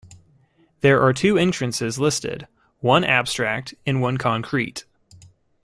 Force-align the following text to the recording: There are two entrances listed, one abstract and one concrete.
There 0.79 0.99
are 0.99 1.13
two 1.13 1.37
entrances 1.37 1.99
listed, 1.99 2.47
one 2.79 3.03
abstract 3.03 3.75
and 3.85 4.01
one 4.01 4.17
concrete. 4.17 4.83